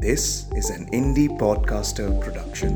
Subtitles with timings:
[0.00, 2.74] This is an indie podcaster production.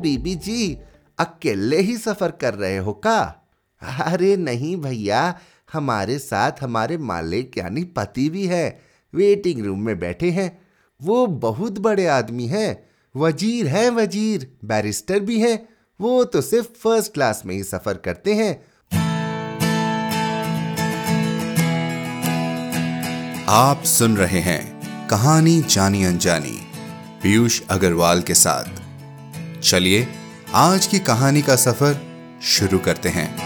[0.00, 0.78] बीबी जी,
[1.18, 3.44] अकेले ही सफ़र कर रहे हो का?
[3.82, 5.38] अरे नहीं भैया,
[5.72, 8.80] हमारे साथ हमारे मालिक यानी पति भी है,
[9.14, 10.60] वेटिंग रूम में बैठे हैं।
[11.02, 15.68] वो बहुत बड़े आदमी हैं, वज़ीर है वज़ीर, बैरिस्टर भी हैं,
[16.00, 18.75] वो तो सिर्फ़ फ़र्स्ट क्लास में ही सफ़र करते हैं।
[23.48, 26.58] आप सुन रहे हैं कहानी जानी अनजानी,
[27.22, 28.64] पीयूष अग्रवाल के साथ।
[29.60, 30.08] चलिए,
[30.54, 32.00] आज की कहानी का सफ़र
[32.42, 33.36] शुरू करते हैं।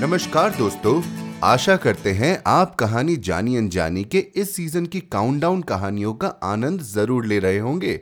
[0.00, 1.02] नमस्कार दोस्तों,
[1.44, 6.80] आशा करते हैं आप कहानी जानी अनजानी के इस सीज़न की काउंटडाउन कहानियों का आनंद
[6.80, 8.00] ज़रूर ले रहे होंगे।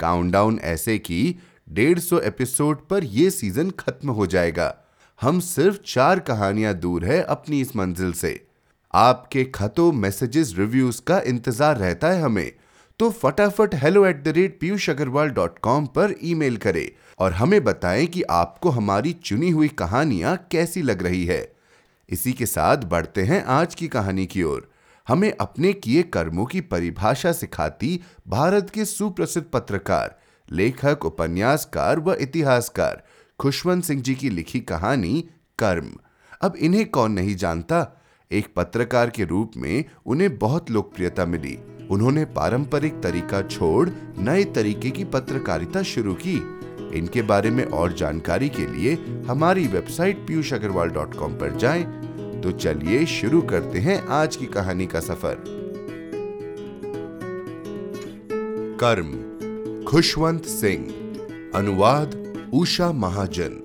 [0.00, 1.38] काउंटडाउन ऐसे कि
[1.72, 4.85] 150 एपिसोड पर यह सीज़न खत्म हो जाएगा।
[5.20, 8.40] हम सिर्फ़ चार कहानियाँ दूर है अपनी इस मंजिल से।
[8.94, 12.52] आपके खतों मैसेजेस रिव्यूज़ का इंतज़ार रहता है हमें।
[13.00, 17.62] तो फटाफट hello at the rate Piyush Agarwal dot com पर ईमेल करें और हमें
[17.64, 21.42] बताएँ कि आपको हमारी चुनी हुई कहानियाँ कैसी लग रही है।
[22.08, 24.70] इसी के साथ बढ़ते हैं आज की कहानी की ओर।
[25.06, 33.02] हमें अपने किए कर्मों की परिभाषा सिखाती भारत के सुप्रसिद्ध पत्रकार, लेखक, उपन्यासकार व इतिहासकार
[33.38, 35.88] खुशवंत सिंह जी की लिखी कहानी कर्म।
[36.42, 38.02] अब इन्हें कौन नहीं जानता?
[38.32, 41.58] एक पत्रकार के रूप में उन्हें बहुत लोकप्रियता मिली।
[41.90, 46.34] उन्होंने पारंपरिक तरीका छोड़ नए तरीके की पत्रकारिता शुरू की।
[46.98, 48.94] इनके बारे में और जानकारी के लिए
[49.28, 51.82] हमारी website Piyush Agarwal dot com पर जाए।
[52.42, 55.44] तो चलिए शुरू करते हैं आज की कहानी का सफ़र।
[58.80, 59.12] कर्म।
[59.84, 60.84] खुशवंत सिंह।
[61.54, 62.25] अनुवाद
[62.56, 63.56] उषा महाजन।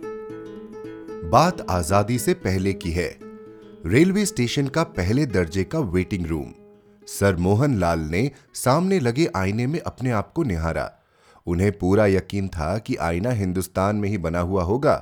[1.31, 3.07] बात आज़ादी से पहले की है।
[3.85, 6.51] रेलवे स्टेशन का पहले दर्जे का waiting room.
[7.07, 10.91] Sir Mohan Lal ने सामने लगे आईने में अपने आप को निहारा।
[11.47, 14.95] उन्हें पूरा यकीन था कि आईना हिंदुस्तान में ही बना हुआ होगा,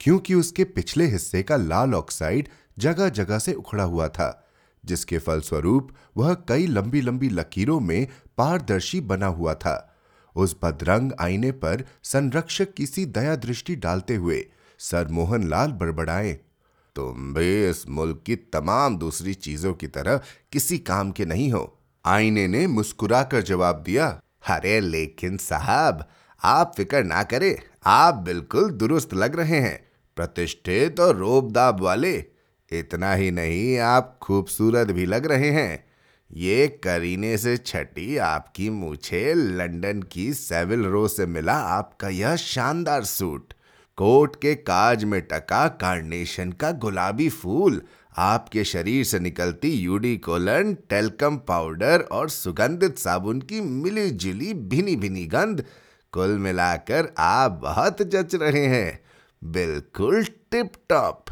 [0.00, 4.48] क्योंकि उसके पिछले हिस्से का लाल ऑक्साइड जगह जगह से उखड़ा हुआ था,
[4.84, 8.06] जिसके फलस्वरूप वह कई लंबी लंबी लकीरों में
[8.38, 9.88] पारदर्शी बना हुआ था।
[10.36, 14.44] उस बदरंग आईने पर संरक्षक किसी दया दृष्टि डालते हुए
[14.80, 16.32] सर मोहन लाल बड़बड़ाए,
[16.96, 20.20] तुम भी इस मुल्क की तमाम दूसरी चीज़ों की तरह
[20.52, 24.06] किसी काम के नहीं हो। आईने ने मुस्कुराकर जवाब दिया,
[24.48, 26.04] अरे लेकिन साहब,
[26.40, 27.56] आप फ़िक्र ना करें,
[27.86, 29.78] आप बिल्कुल दुरुस्त लग रहे हैं।
[30.16, 32.12] प्रतिष्ठित और रोबदाब वाले,
[32.70, 35.84] इतना ही नहीं, आप खूबसूरत भी लग रहे हैं।
[36.32, 43.04] ये करीने से छठी आपकी मुझे लंदन की सेविल रो से मिला आपका यह शानदार
[43.04, 43.52] सूट।
[43.98, 47.82] कोट के काज में टका कार्नेशन का गुलाबी फूल।
[48.18, 54.96] आपके शरीर से निकलती यूडी कोलन टेलकम पाउडर और सुगंधित साबुन की मिली जुली भिनी
[54.96, 55.64] भिनी गंध
[56.12, 59.00] कुल मिलाकर आप बहुत जच रहे हैं।
[59.42, 61.24] बिल्कुल टिप टॉप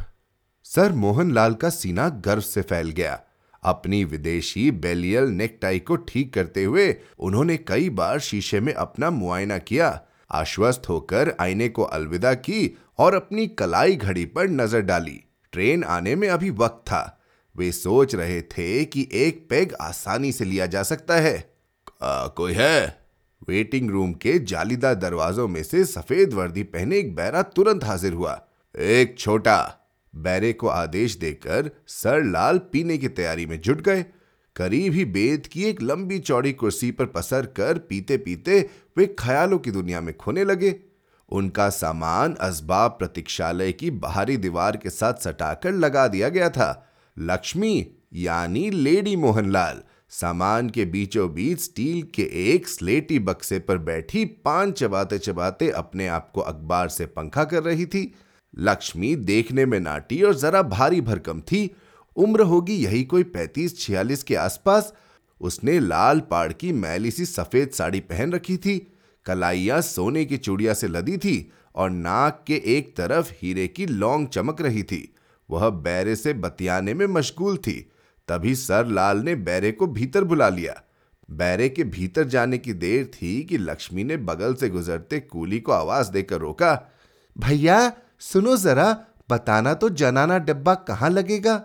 [0.64, 3.20] सर, मोहनलाल का सीना गर्व से फैल गया।
[3.64, 9.58] अपनी विदेशी बेलियल नेकटाई को ठीक करते हुए उन्होंने कई बार शीशे में अपना मुआयना
[9.58, 10.00] किया।
[10.30, 15.20] आश्वस्त होकर आईने को अलविदा की और अपनी कलाई घड़ी पर नज़र डाली।
[15.52, 17.20] ट्रेन आने में अभी वक्त था।
[17.56, 21.54] वे सोच रहे थे कि एक पेग आसानी से लिया जा सकता है।
[22.02, 23.00] आ, कोई है?
[23.48, 28.46] वेटिंग रूम के जालीदार दरवाजों में से सफ़ेद वर्दी पहने एक बैरा तुरंत हाजिर हुआ।
[28.78, 29.79] एक छोटा
[30.16, 34.04] बैरे को आदेश देकर सर लाल पीने की तैयारी में जुट गए।
[34.56, 39.58] करीब ही बेद की एक लंबी चौड़ी कुर्सी पर पसर कर पीते पीते वे ख्यालों
[39.58, 40.74] की दुनिया में खोने लगे।
[41.28, 47.86] उनका सामान असबाब प्रतीक्षालय की बाहरी दीवार के साथ सटाकर लगा दिया गया था। लक्ष्मी,
[48.14, 52.22] यानी लेडी मोहनलाल, सामान के बीचों बीच स्टील के
[52.54, 57.62] एक स्लेटी बक्से पर बैठी पान चबाते चबाते अपने आप को अखबार से पंखा कर
[57.62, 58.14] रही थी।
[58.58, 61.76] लक्ष्मी देखने में नाटी और जरा भारी भरकम थी।
[62.16, 64.92] उम्र होगी यही कोई पैंतीस, छियालीस के आसपास।
[65.40, 68.92] उसने लाल पाड़ की मैली सी सफ़ेद साड़ी पहन रखी थी।
[69.24, 74.26] कलाइया सोने की चूड़िया से लदी थी और नाक के एक तरफ़ हीरे की लौंग
[74.28, 75.14] चमक रही थी।
[75.50, 77.90] वह बैरे से बतियाने में मशगूल थी।
[78.28, 80.82] तभी सर लाल ने बैरे को भीतर बुला लिया।
[81.30, 85.72] बैरे के भीतर जाने की देर थी कि लक्ष्मी ने बगल से गुजरते कूली को
[85.72, 86.90] आवाज़ देकर रोका,
[87.38, 88.96] भैया सुनो जरा,
[89.30, 91.62] बताना तो जनाना डब्बा कहाँ लगेगा?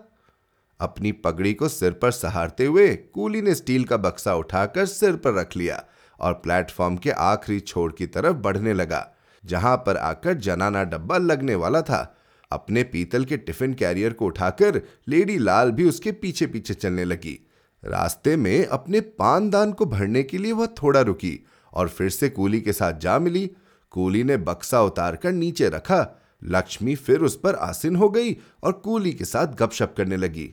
[0.80, 5.34] अपनी पगड़ी को सिर पर सहारते हुए कूली ने स्टील का बक्सा उठाकर सिर पर
[5.34, 5.84] रख लिया
[6.20, 9.08] और प्लेटफॉर्म के आखिरी छोर की तरफ़ बढ़ने लगा,
[9.46, 12.18] जहाँ पर आकर जनाना डब्बा लगने वाला था।
[12.52, 17.40] अपने पीतल के टिफ़िन कैरियर को उठाकर लेडी लाल भी उसके पीछे पीछे चलने लगी।
[17.84, 21.40] रास्ते में अपने पानदान को भरने के लिए वह थोड़ा रुकी
[21.74, 23.50] और फिर से कूली के साथ जा मिली।
[23.92, 29.14] कूली ने बक्सा उतारकर नीचे रखा लक्ष्मी फिर उस पर आसीन हो गई और कूली
[29.14, 30.50] के साथ गपशप करने लगी।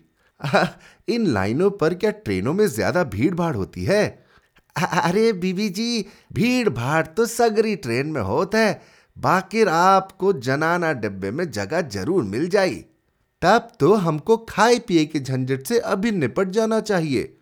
[1.09, 4.05] इन लाइनों पर क्या ट्रेनों में ज़्यादा भीड़ भाड़ होती है?
[4.77, 8.81] अरे बीबी जी भीड़ भाड़ तो सगरी ट्रेन में होता है।
[9.17, 12.75] बाकिर आपको जनाना डिब्बे में जगह ज़रूर मिल जाई।
[13.43, 17.33] तब तो हमको खाए पिए के झंझट से अभी निपट जाना चाहिए।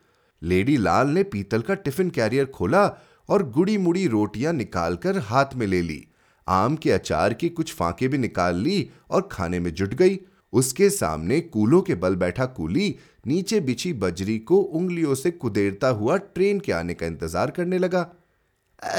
[0.43, 2.85] लेडी लाल ने पीतल का टिफ़िन कैरियर खोला
[3.29, 6.07] और गुड़ी मुड़ी रोटियाँ निकालकर हाथ में ले ली।
[6.51, 10.19] आम के अचार की कुछ फांके भी निकाल ली और खाने में जुट गई।
[10.53, 12.95] उसके सामने कूलों के बल बैठा कूली
[13.27, 18.03] नीचे बिछी बजरी को उंगलियों से कुदेरता हुआ ट्रेन के आने का इंतज़ार करने लगा।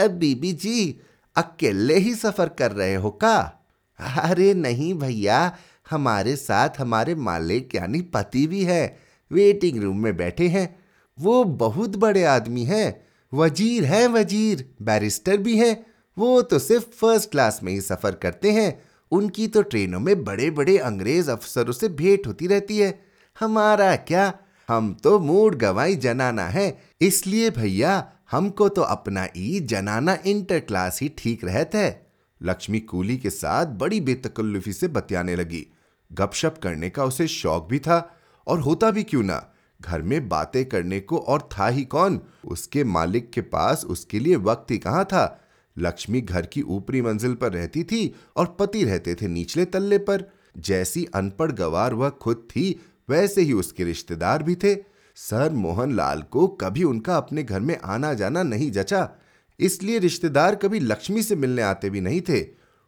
[0.09, 0.99] बीबी जी,
[1.35, 3.37] अकेले ही सफ़र कर रहे हो का?
[3.99, 5.57] अरे नहीं भैया,
[5.89, 8.97] हमारे साथ हमारे मालिक यानी पति भी है,
[9.31, 10.67] वेटिंग रूम में बैठे हैं।
[11.17, 13.01] वो बहुत बड़े आदमी हैं,
[13.31, 15.75] वज़ीर हैं वज़ीर, बैरिस्टर भी हैं।
[16.17, 18.81] वो तो सिर्फ़ फ़र्स्ट क्लास में ही सफ़र करते हैं।
[19.11, 23.05] उनकी तो ट्रेनों में बड़े बड़े अंग्रेज़ अफसरों से भेंट होती रहती है।
[23.39, 24.33] हमारा क्या?
[24.67, 31.01] हम तो मूड गवाई जनाना है। इसलिए भैया, हमको तो अपना ई जनाना इंटर क्लास
[31.01, 32.11] ही ठीक रहता है।
[32.43, 35.67] लक्ष्मी कूली के साथ बड़ी बेतकल्लुफी से बतियाने लगी।
[36.13, 38.17] गपशप करने का उसे शौक भी था।
[38.47, 39.51] और होता भी क्यों ना?
[39.81, 42.21] घर में बातें करने को और था ही कौन?
[42.45, 45.40] उसके मालिक के पास उसके लिए वक्त ही कहाँ था?
[45.77, 50.31] लक्ष्मी घर की ऊपरी मंजिल पर रहती थी और पति रहते थे निचले तल्ले पर।
[50.57, 54.75] जैसी अनपढ़ गवार वह खुद थी, वैसे ही उसके रिश्तेदार भी थे।
[55.15, 59.09] सर मोहन लाल को कभी उनका अपने घर में आना जाना नहीं जचा।
[59.59, 62.39] इसलिए रिश्तेदार कभी लक्ष्मी से मिलने आते भी नहीं थे।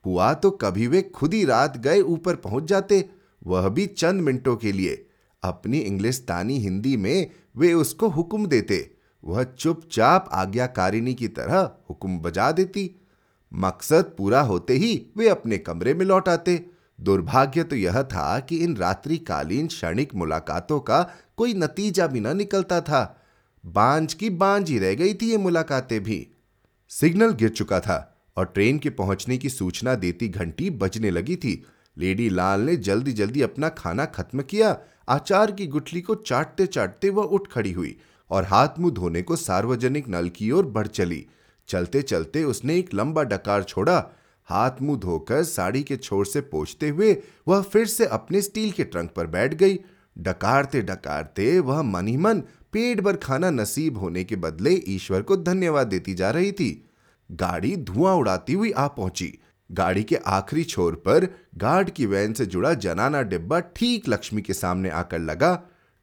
[0.05, 3.09] हुआ तो कभी वे खुद ही रात गए ऊपर पहुँच जाते,
[3.47, 5.05] वह भी चंद मिनटों के लिए।
[5.43, 8.92] अपनी इंग्लिस्तानी हिंदी में वे उसको हुक्म देते।
[9.23, 12.89] वह चुपचाप आज्ञाकारिणी की तरह हुक्म बजा देती।
[13.53, 16.65] मकसद पूरा होते ही वे अपने कमरे में लौट आते।
[16.99, 21.01] दुर्भाग्य तो यह था कि इन रात्रिकालीन क्षणिक मुलाकातों का
[21.37, 23.21] कोई नतीजा भी न निकलता था।
[23.65, 26.27] बांझ की बांझ ही रह गई थी ये मुलाकातें भी।
[26.89, 31.63] सिग्नल गिर चुका था और ट्रेन के पहुँचने की सूचना देती घंटी बजने लगी थी।
[31.97, 34.77] लेडी लाल ने जल्दी जल्दी अपना खाना खत्म किया।
[35.09, 37.97] आचार की गुठली को चाटते चाटते वह उठ खड़ी हुई।
[38.33, 41.25] और हाथ मुँह धोने को सार्वजनिक नल की ओर बढ़ चली।
[41.69, 43.97] चलते चलते उसने एक लंबा डकार छोड़ा।
[44.47, 47.15] हाथ मुँह धोकर साड़ी के छोर से पोछते हुए
[47.47, 49.79] वह फिर से अपने स्टील के ट्रंक पर बैठ गई।
[50.17, 52.39] डकारते डकारते वह मन ही मन
[52.73, 56.69] पेट भर खाना नसीब होने के बदले ईश्वर को धन्यवाद देती जा रही थी।
[57.29, 59.33] गाड़ी धुआँ उड़ाती हुई आ पहुँची।
[59.69, 61.27] गाड़ी के आखिरी छोर पर
[61.57, 65.53] गार्ड की वैन से जुड़ा जनाना डिब्बा ठीक लक्ष्मी के सामने आकर लगा।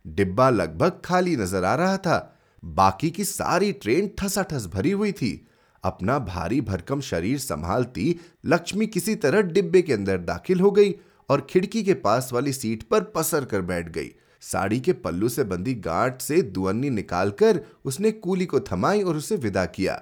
[0.04, 5.46] डिब्बा लगभग खाली नज़र आ रहा था। बाकी की सारी ट्रेन ठसाठस भरी हुई थी।
[5.84, 8.14] अपना भारी भरकम शरीर संभालती
[8.46, 10.94] लक्ष्मी किसी तरह डिब्बे के अंदर दाखिल हो गई
[11.28, 14.10] और खिड़की के पास वाली सीट पर पसर कर बैठ गई।
[14.42, 19.36] साड़ी के पल्लू से बंधी गांठ से दुअन्नी निकालकर उसने कूली को थमाई और उसे
[19.36, 20.00] विदा किया।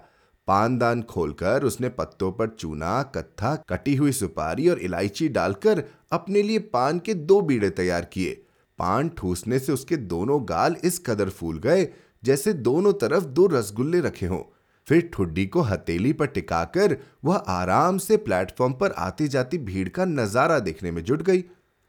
[0.48, 6.58] पानदान खोलकर उसने पत्तों पर चूना, कत्था, कटी हुई सुपारी और इलायची डालकर अपने लिए
[6.58, 8.42] पान के दो बीड़े तैयार किए।
[8.78, 11.88] पान ठूसने से उसके दोनों गाल इस कदर फूल गए
[12.24, 14.42] जैसे दोनों तरफ़ दो रसगुल्ले रखे हों।
[14.88, 20.04] फिर ठुड्डी को हथेली पर टिकाकर वह आराम से प्लेटफॉर्म पर आती जाती भीड़ का
[20.04, 21.44] नज़ारा देखने में जुट गई।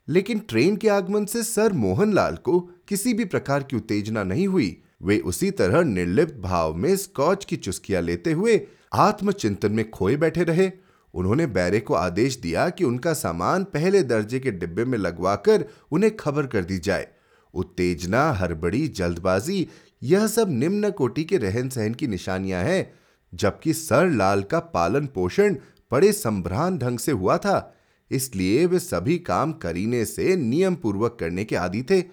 [0.08, 4.76] लेकिन ट्रेन के आगमन से सर मोहनलाल को किसी भी प्रकार की उत्तेजना नहीं हुई।
[5.04, 8.60] वे उसी तरह निर्लिप्त भाव में स्कॉच की चुस्कियाँ लेते हुए
[8.94, 10.72] आत्मचिंतन में खोए बैठे रहे।
[11.14, 16.16] उन्होंने बैरे को आदेश दिया कि उनका सामान पहले दर्जे के डिब्बे में लगवाकर उन्हें
[16.18, 17.08] खबर कर दी जाए।
[17.54, 19.68] उत्तेजना, हड़बड़ी, जल्दबाजी,
[20.04, 22.94] यह सब निम्न कोटि के रहन सहन की निशानियाँ हैं,
[23.36, 25.56] जबकि सर लाल का पालन पोषण
[25.92, 27.76] बड़े संभ्रान ढंग से हुआ था।
[28.12, 32.04] इसलिए वे सभी काम करीने से नियम पूर्वक करने के आदि थे।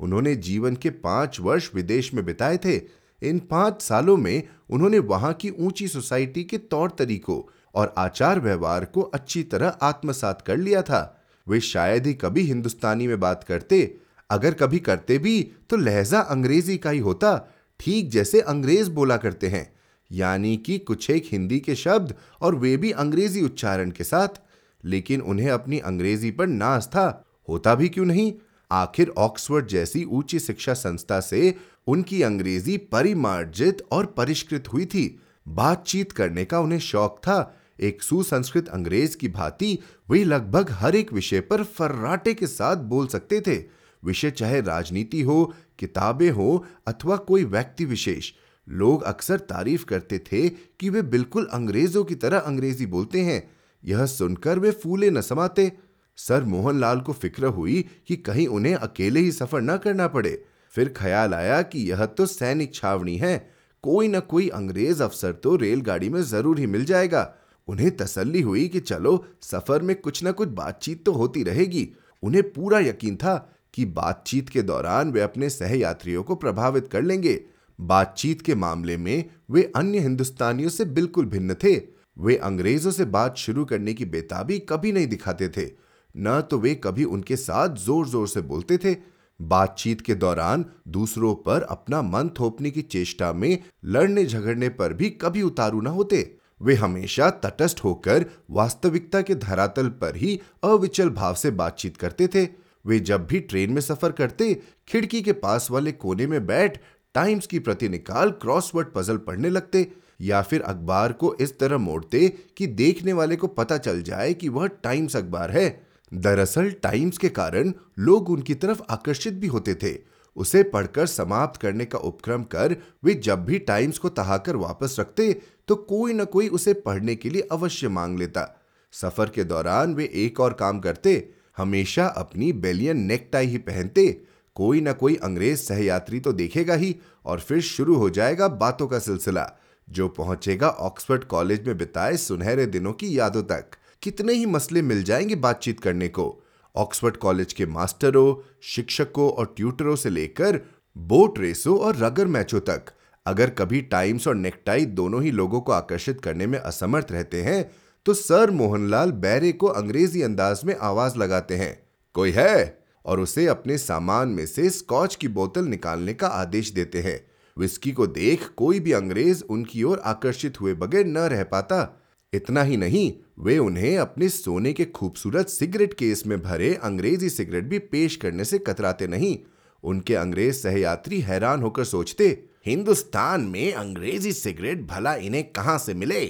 [0.00, 2.80] उन्होंने जीवन के पाँच वर्ष विदेश में बिताए थे।
[3.22, 8.84] इन पाँच सालों में उन्होंने वहाँ की ऊँची सोसाइटी के तौर तरीकों और आचार व्यवहार
[8.84, 13.94] को अच्छी तरह आत्मसात कर लिया था। वे शायद ही कभी हिंदुस्तानी में बात करते,
[14.30, 17.48] अगर कभी करते भी तो लहजा अंग्रेज़ी का ही होता,
[17.80, 19.72] ठीक जैसे अंग्रेज़ बोला करते हैं।
[20.12, 24.40] यानी कि कुछ एक हिंदी के शब्द और वे भी अंग्रेज़ी उच्चारण के साथ।
[24.84, 28.32] लेकिन उन्हें अपनी अंग्रेज़ी पर नाज था, होता भी क्यों नहीं?
[28.70, 31.54] आखिर ऑक्सफोर्ड जैसी ऊँची शिक्षा संस्था से
[31.86, 38.68] उनकी अंग्रेज़ी परिमार्जित और परिष्कृत हुई थी। बातचीत करने का उन्हें शौक था एक सुसंस्कृत
[38.68, 39.78] अंग्रेज़ की भांति
[40.10, 43.56] वे लगभग हर एक विषय पर फर्राटे के साथ बोल सकते थे।
[44.02, 48.32] विषय चाहे राजनीति हो, किताबें हो, अथवा कोई व्यक्ति विशेष।
[48.68, 53.42] लोग अक्सर तारीफ़ करते थे कि वे बिल्कुल अंग्रेज़ों की तरह अंग्रेज़ी बोलते हैं।
[53.84, 55.72] यह सुनकर वे फूले न समाते।
[56.16, 60.94] सर मोहनलाल को फ़िक्र हुई कि कहीं उन्हें अकेले ही सफ़र न करना पड़े। फिर
[60.96, 63.36] ख्याल आया कि यह तो सैनिक छावनी है।
[63.82, 67.22] कोई न कोई अंग्रेज़ अफसर तो रेलगाड़ी में ज़रूर ही मिल जाएगा।
[67.68, 71.88] उन्हें तसल्ली हुई कि चलो, सफ़र में कुछ ना कुछ बातचीत तो होती रहेगी।
[72.22, 73.36] उन्हें पूरा यकीन था
[73.74, 77.40] कि बातचीत के दौरान वे अपने सहयात्रियों को प्रभावित कर लेंगे।
[77.78, 81.76] बातचीत के मामले में वे अन्य हिंदुस्तानियों से बिल्कुल भिन्न थे।
[82.18, 85.70] वे अंग्रेज़ों से बात शुरू करने की बेताबी कभी नहीं दिखाते थे।
[86.14, 88.96] न तो वे कभी उनके साथ ज़ोर ज़ोर से बोलते थे।
[89.40, 95.10] बातचीत के दौरान दूसरों पर अपना मन थोपने की चेष्टा में लड़ने झगड़ने पर भी
[95.12, 96.22] कभी उतारू न होते।
[96.62, 102.48] वे हमेशा तटस्थ होकर वास्तविकता के धरातल पर ही अविचल भाव से बातचीत करते थे।
[102.86, 106.78] वे जब भी ट्रेन में सफ़र करते, खिड़की के पास वाले कोने में बैठ,
[107.14, 112.38] टाइम्स की प्रति निकाल क्रॉसवर्ड पजल पढ़ने लगते, या फिर अखबार को इस तरह मोड़ते
[112.56, 117.28] कि देखने वाले को पता चल जाए कि वह टाइम्स अखबार है। दरअसल, टाइम्स के
[117.28, 122.76] कारण लोग उनकी तरफ़ आकर्षित भी होते थे। उसे पढ़कर समाप्त करने का उपक्रम कर
[123.04, 127.30] वे जब भी टाइम्स को तहाकर वापस रखते तो कोई न कोई उसे पढ़ने के
[127.30, 128.62] लिए अवश्य मांग लेता।
[128.92, 134.22] सफ़र के दौरान वे एक और काम करते, हमेशा अपनी बेलियन नेकटाई ही पहनते।
[134.54, 136.96] कोई न कोई अंग्रेज़ सहयात्री तो देखेगा ही,
[137.26, 139.52] और फिर शुरू हो जाएगा बातों का सिलसिला,
[139.90, 143.64] जो पहुंचेगा ऑक्सफोर्ड कॉलेज में बिताए सुनहरे दिनों की यादों तक।
[144.02, 146.41] कितने ही मसले मिल जाएँगे बातचीत करने को।
[146.76, 150.60] ऑक्सफोर्ड कॉलेज के मास्टरों, शिक्षकों और ट्यूटरों से लेकर
[150.96, 152.92] बोट रेसों और रगर मैचों तक।
[153.26, 157.70] अगर कभी टाइम्स और नेकटाई दोनों ही लोगों को आकर्षित करने में असमर्थ रहते हैं
[158.06, 162.78] तो सर मोहनलाल बैरे को अंग्रेज़ी अंदाज में आवाज़ लगाते हैं। कोई है?
[163.06, 167.20] और उसे अपने सामान में से स्कॉच की बोतल निकालने का आदेश देते हैं।
[167.56, 172.01] विस्की को देख कोई भी अंग्रेज़ उनकी ओर आकर्षित हुए बगैर न रह पाता
[172.32, 177.64] इतना ही नहीं, वे उन्हें अपने सोने के खूबसूरत सिगरेट केस में भरे अंग्रेज़ी सिगरेट
[177.64, 179.38] भी पेश करने से कतराते नहीं।
[179.84, 182.28] उनके अंग्रेज़ सहयात्री हैरान होकर सोचते,
[182.66, 186.24] हिंदुस्तान में अंग्रेज़ी सिगरेट भला इन्हें कहाँ से मिले?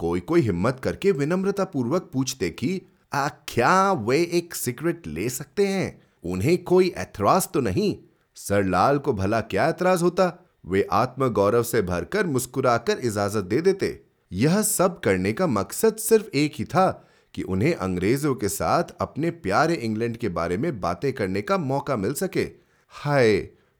[0.00, 2.80] कोई कोई हिम्मत करके विनम्रता पूर्वक पूछते कि
[3.12, 6.00] क्या वे एक सिगरेट ले सकते हैं?
[6.24, 7.96] उन्हें कोई ऐतराज तो नहीं?
[8.36, 10.46] सरलाल को भला क्या ऐतराज होता?
[10.66, 16.52] वे आत्मगौरव से भरकर मुस्कुराकर इजाज़त दे देते। यह सब करने का मकसद सिर्फ़ एक
[16.56, 21.42] ही था कि उन्हें अंग्रेज़ों के साथ अपने प्यारे इंग्लैंड के बारे में बातें करने
[21.42, 22.48] का मौका मिल सके।
[22.88, 23.36] हाय,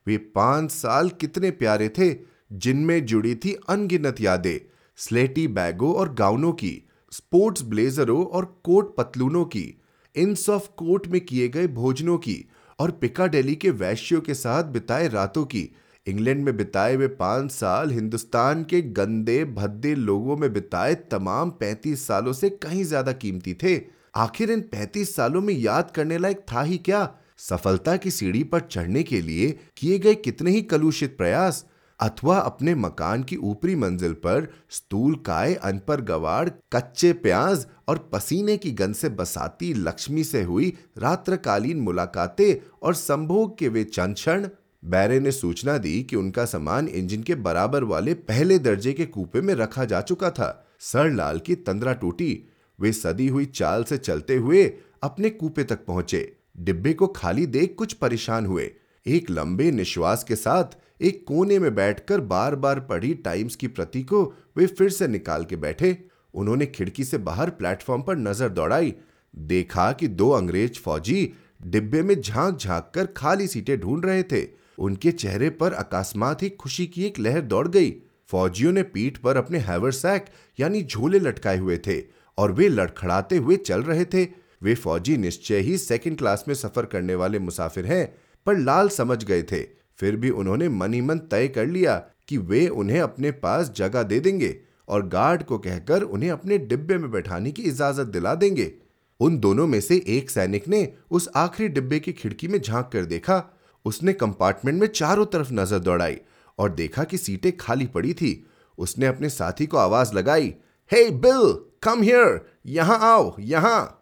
[0.07, 2.17] वे पाँच साल कितने प्यारे थे,
[2.53, 4.59] जिनमें जुड़ी थी अनगिनत यादें,
[4.97, 9.81] स्लेटी बैगों और गाउनों की, स्पोर्ट्स ब्लेजरों और कोट पतलूनों की
[10.17, 12.45] इंस ऑफ़ कोट में किए गए भोजनों की
[12.79, 15.69] और पिकाडेली के वैश्यों के साथ बिताए रातों की।
[16.11, 22.07] इंग्लैंड में बिताए हुए पाँच साल हिंदुस्तान के गंदे, भद्दे लोगों में बिताए तमाम पैंतीस
[22.07, 23.81] सालों से कहीं ज़्यादा कीमती थे।
[24.17, 27.09] आखिर इन पैंतीस सालों में याद करने लायक था ही क्या?
[27.39, 31.65] सफलता की सीढ़ी पर चढ़ने के लिए किए गए कितने ही कलुषित प्रयास,
[32.01, 38.57] अथवा अपने मकान की ऊपरी मंजिल पर स्तूल काय अनपर गवाड़ कच्चे प्याज और पसीने
[38.57, 44.47] की गंध से बसाती लक्ष्मी से हुई रात्रकालीन मुलाकातें और संभोग के वे चंद क्षण
[44.85, 49.41] बैरे ने सूचना दी कि उनका सामान इंजन के बराबर वाले पहले दर्जे के कूपे
[49.41, 52.47] में रखा जा चुका था। सर लाल की तंद्रा टूटी।
[52.79, 54.65] वे सदी हुई चाल से चलते हुए
[55.03, 58.71] अपने कूपे तक पहुँचे। डिब्बे को खाली देख कुछ परेशान हुए।
[59.07, 64.03] एक लंबे निश्वास के साथ एक कोने में बैठकर बार बार पढ़ी टाइम्स की प्रति
[64.03, 64.23] को
[64.57, 65.97] वे फिर से निकाल के बैठे।
[66.35, 68.95] उन्होंने खिड़की से बाहर प्लेटफॉर्म पर नज़र दौड़ाई।
[69.35, 71.33] देखा कि दो अंग्रेज़ फौजी
[71.63, 76.49] डिब्बे में झाँक झाँक कर खाली सीटें ढूंढ रहे थे। उनके चेहरे पर अकस्मात ही
[76.51, 77.91] खुशी की एक लहर दौड़ गई।
[78.29, 80.27] फौजियों ने पीठ पर अपने हैवरसैक,
[80.61, 82.03] यानी झोले लटकाए हुए थे
[82.39, 84.29] और वे लड़खड़ाते हुए चल रहे थे।
[84.63, 88.15] वे फौजी निश्चय ही सेकंड क्लास में सफ़र करने वाले मुसाफिर हैं,
[88.47, 89.63] पर लाल समझ गए थे।
[89.99, 91.97] फिर भी उन्होंने मन ही मन तय कर लिया
[92.29, 96.99] कि वे उन्हें अपने पास जगह दे देंगे और गार्ड को कहकर उन्हें अपने डिब्बे
[96.99, 98.73] में बैठाने की इजाज़त दिला देंगे।
[99.21, 103.05] उन दोनों में से एक सैनिक ने उस आखिरी डिब्बे की खिड़की में झाँक कर
[103.05, 106.17] देखा उसने कंपार्टमेंट में चारों तरफ़ नज़र दौड़ाई
[106.59, 108.33] और देखा कि सीटें खाली पड़ी थी।
[108.79, 110.55] उसने अपने साथी को आवाज़ लगाई,
[110.91, 113.97] हे बिल, कम हियर, यहाँ आओ, यहाँ।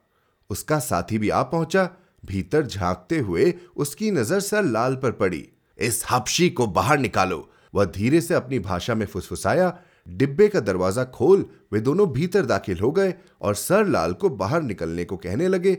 [0.51, 1.89] उसका साथी भी आ पहुँचा।
[2.27, 7.85] भीतर झांकते हुए उसकी नज़र सर लाल पर पड़ी। इस हपशी को बाहर निकालो। वह
[7.85, 9.77] धीरे से अपनी भाषा में फुसफुसाया।
[10.09, 14.63] डिब्बे का दरवाज़ा खोल, वे दोनों भीतर दाखिल हो गए और सर लाल को बाहर
[14.63, 15.77] निकलने को कहने लगे।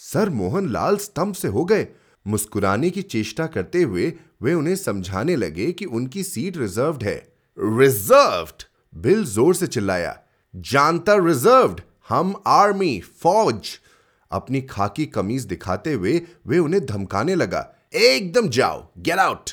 [0.00, 1.86] सर मोहन लाल स्तंभ से हो गए।
[2.26, 4.12] मुस्कुराने की चेष्टा करते हुए
[4.42, 7.16] वे उन्हें समझाने लगे कि उनकी सीट रिजर्व्ड है।
[7.58, 8.62] रिजर्व्ड?
[8.94, 10.18] बिल ज़ोर से चिल्लाया।
[10.54, 11.80] जानता रिजर्व्ड?
[12.08, 13.78] हम आर्मी, फौज।
[14.30, 19.50] अपनी खाकी कमीज दिखाते हुए वे उन्हें धमकाने लगा। एकदम जाओ get out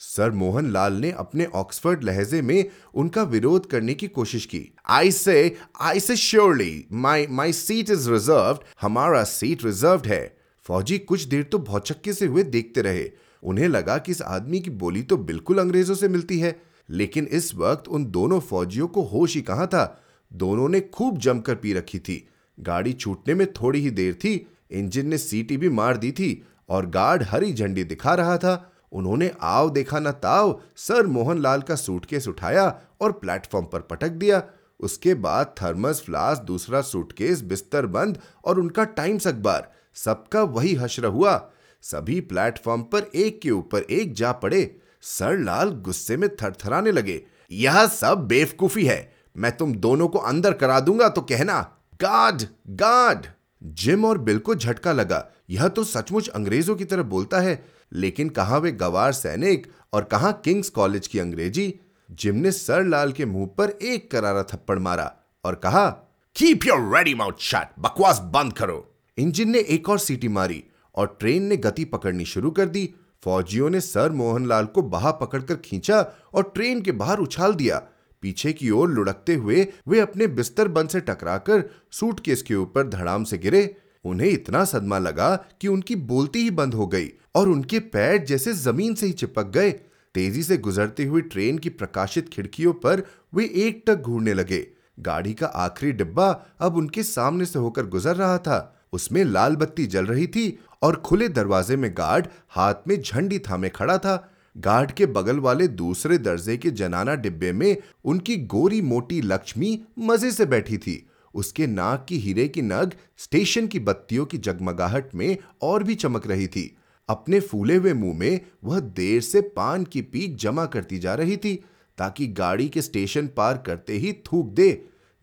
[0.00, 5.10] sir Mohan Lal ने अपने ऑक्सफर्ड लहजे में उनका विरोध करने की कोशिश की। I
[5.12, 11.22] say I say surely my my seat is reserve हमारा सीट रिज़र्व है। फौजी कुछ
[11.22, 13.10] देर तो भौचक्के से हुए देखते रहे।
[13.42, 17.54] उन्हें लगा कि इस आदमी की बोली तो बिल्कुल अंग्रेज़ों से मिलती है, लेकिन इस
[17.54, 21.98] वक्त उन दोनों फौजियों को होश ही कहाँ था। दोनों ने खूब जमकर पी रखी
[21.98, 22.26] थी।
[22.58, 24.34] गाड़ी छूटने में थोड़ी ही देर थी,
[24.70, 29.30] इंजन ने सीटी भी मार दी थी और गार्ड हरी झंडी दिखा रहा था। उन्होंने
[29.40, 32.64] आव देखा न ताव सर मोहनलाल का सूटकेस उठाया
[33.00, 34.42] और प्लेटफॉर्म पर पटक दिया।
[34.80, 41.06] उसके बाद थर्मस फ्लास दूसरा सूटकेस, बिस्तर बंद और उनका टाइम्स अखबार। सबका वही हश्र
[41.06, 41.50] हुआ।
[41.82, 47.22] सभी प्लेटफॉर्म पर एक के ऊपर एक जा पड़े। सर लाल गुस्से में थरथराने लगे।
[47.50, 51.60] यह सब बेवकूफ़ी है। मैं तुम दोनों को अंदर करा दूँगा तो कहना
[52.02, 53.26] गार्ड गार्ड
[53.62, 58.28] जिम और बिल को झटका लगा। यह तो सचमुच अंग्रेज़ों की तरह बोलता है। लेकिन
[58.28, 61.74] कहा वे गवार सैनिक और कहा किंग्स कॉलेज की अंग्रेज़ी?
[62.10, 65.12] जिम ने सर लाल के मुँह पर एक करारा थप्पड़ मारा
[65.44, 65.88] और कहा
[66.36, 68.89] keep your ready mouth shut बकवास बंद करो!
[69.18, 70.62] इंजन ने एक और सीटी मारी
[70.94, 72.88] और ट्रेन ने गति पकड़नी शुरू कर दी।
[73.24, 76.00] फौजियों ने सर मोहनलाल को बाहा पकड़कर खींचा
[76.34, 77.78] और ट्रेन के बाहर उछाल दिया।
[78.22, 83.24] पीछे की ओर लुढ़कते हुए वे अपने बिस्तर बंद से टकराकर सूटकेस के ऊपर धड़ाम
[83.24, 87.78] से गिरे। उन्हें इतना सदमा लगा कि उनकी बोलती ही बंद हो गई और उनके
[87.78, 89.70] पैर जैसे ज़मीन से ही चिपक गए।
[90.14, 93.02] तेज़ी से गुजरती हुई ट्रेन की प्रकाशित खिड़कियों पर
[93.34, 94.66] वे एक टक घूरने लगे।
[95.00, 99.86] गाड़ी का आखिरी डिब्बा अब उनके सामने से होकर गुजर रहा था। उसमें लाल बत्ती
[99.86, 104.92] जल रही थी और खुले दरवाजे में गार्ड हाथ में झंडी थामे खड़ा था। गार्ड
[104.92, 110.46] के बगल वाले दूसरे दर्जे के जनाना डिब्बे में उनकी गोरी मोटी लक्ष्मी मज़े से
[110.46, 115.82] बैठी थी। उसके नाक की हीरे की नग स्टेशन की बत्तियों की जगमगाहट में और
[115.82, 116.76] भी चमक रही थी।
[117.08, 121.36] अपने फूले हुए मुँह में वह देर से पान की पीक जमा करती जा रही
[121.36, 121.54] थी
[121.98, 124.70] ताकि गाड़ी के स्टेशन पार करते ही थूक दे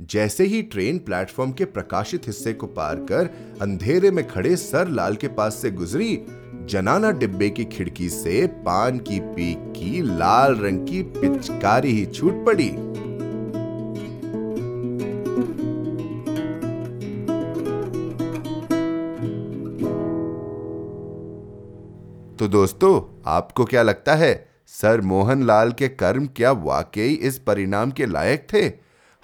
[0.01, 3.29] जैसे ही ट्रेन प्लेटफॉर्म के प्रकाशित हिस्से को पार कर
[3.62, 6.19] अंधेरे में खड़े सर लाल के पास से गुजरी,
[6.65, 12.45] जनाना डिब्बे की खिड़की से पान की पीक की लाल रंग की पिचकारी ही छूट
[12.45, 12.69] पड़ी।
[22.38, 27.91] तो दोस्तों, आपको क्या लगता है, सर मोहन लाल के कर्म क्या वाकई इस परिणाम
[27.91, 28.87] के लायक थे?